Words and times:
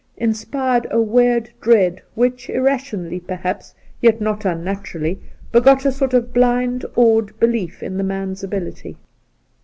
in 0.17 0.33
spired 0.33 0.87
a 0.89 0.99
weird 0.99 1.51
dread 1.61 2.01
which, 2.15 2.49
irrationally, 2.49 3.19
perhaps, 3.19 3.75
yet 4.01 4.19
not 4.19 4.45
unnaturally, 4.45 5.21
begot 5.51 5.85
a 5.85 5.91
sort 5.91 6.15
of 6.15 6.33
blind 6.33 6.83
awed 6.95 7.39
belief 7.39 7.83
in 7.83 7.97
the 7.97 8.03
man's 8.03 8.43
ability. 8.43 8.97